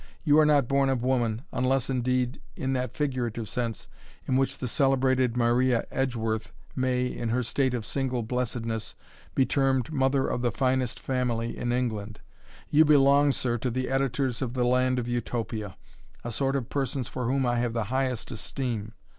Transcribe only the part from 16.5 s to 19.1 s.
of persons for whom I have the highest esteem.